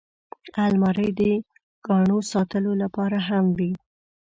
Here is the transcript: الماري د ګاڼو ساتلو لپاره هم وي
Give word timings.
الماري 0.65 1.09
د 1.19 1.21
ګاڼو 1.87 2.19
ساتلو 2.31 2.71
لپاره 2.83 3.17
هم 3.27 3.45
وي 3.57 3.71